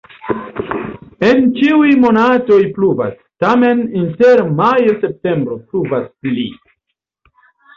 En 1.27 1.43
ĉiuj 1.59 1.89
monatoj 2.05 2.57
pluvas, 2.77 3.13
tamen 3.45 3.83
inter 4.01 4.43
majo-septembro 4.63 5.59
pluvas 5.69 6.09
pli. 6.25 6.49